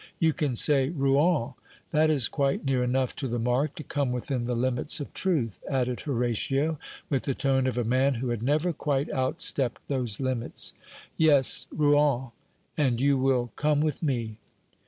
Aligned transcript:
You 0.17 0.33
can 0.33 0.55
say 0.55 0.89
Rouen. 0.89 1.53
That 1.91 2.09
is 2.09 2.27
quite 2.27 2.65
near 2.65 2.81
enough 2.83 3.15
to 3.17 3.27
the 3.27 3.37
mark 3.37 3.75
to 3.75 3.83
come 3.83 4.11
within 4.11 4.45
the 4.45 4.55
limits 4.55 4.99
of 4.99 5.13
truth," 5.13 5.63
added 5.69 5.99
Horatio, 5.99 6.79
with 7.07 7.25
the 7.25 7.35
tone 7.35 7.67
of 7.67 7.77
a 7.77 7.83
man 7.83 8.15
who 8.15 8.29
had 8.29 8.41
never 8.41 8.73
quite 8.73 9.11
outstepped 9.13 9.87
those 9.89 10.19
limits. 10.19 10.73
"Yes, 11.17 11.67
Rouen. 11.71 12.31
And 12.75 12.99
you 12.99 13.19
will 13.19 13.51
come 13.55 13.79
with 13.79 14.01
me." 14.01 14.39